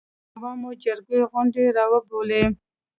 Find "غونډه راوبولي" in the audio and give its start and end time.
1.31-2.43